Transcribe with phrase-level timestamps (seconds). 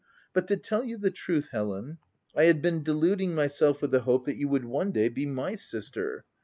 [0.33, 1.99] "But, to tell you the truth Helen,
[2.35, 5.55] I had been deluding myself with the hope that you would one day be my
[5.55, 6.25] sister.